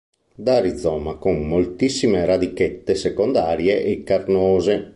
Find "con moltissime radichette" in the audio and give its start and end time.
1.17-2.95